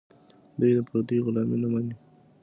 دوی 0.59 0.71
د 0.77 0.79
پردیو 0.87 1.23
غلامي 1.25 1.57
نه 1.63 1.67
مني. 1.73 1.95